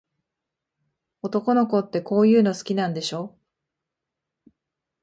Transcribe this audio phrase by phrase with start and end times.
[1.21, 3.37] 男の子って、こういうの好きなんでしょ。